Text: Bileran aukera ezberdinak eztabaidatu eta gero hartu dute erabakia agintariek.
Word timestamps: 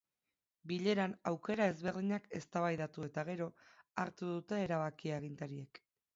Bileran 0.69 1.11
aukera 1.31 1.67
ezberdinak 1.73 2.25
eztabaidatu 2.39 3.07
eta 3.09 3.27
gero 3.29 3.51
hartu 4.05 4.33
dute 4.33 4.61
erabakia 4.65 5.23
agintariek. 5.25 5.85